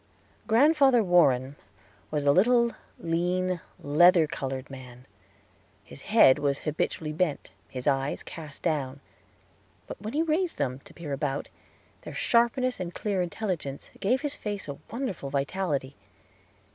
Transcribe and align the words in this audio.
Grandfather 0.47 1.03
Warren 1.03 1.57
was 2.09 2.23
a 2.23 2.31
little, 2.31 2.71
lean, 2.97 3.61
leather 3.79 4.25
colored 4.25 4.67
man. 4.67 5.05
His 5.83 6.01
head 6.01 6.39
was 6.39 6.57
habitually 6.57 7.13
bent, 7.13 7.51
his 7.69 7.85
eyes 7.87 8.23
cast 8.23 8.63
down; 8.63 8.99
but 9.85 10.01
when 10.01 10.13
he 10.13 10.23
raised 10.23 10.57
them 10.57 10.79
to 10.85 10.93
peer 10.95 11.13
about, 11.13 11.49
their 12.01 12.15
sharpness 12.15 12.79
and 12.79 12.95
clear 12.95 13.21
intelligence 13.21 13.91
gave 13.99 14.21
his 14.21 14.35
face 14.35 14.67
a 14.67 14.79
wonderful 14.89 15.29
vitality. 15.29 15.95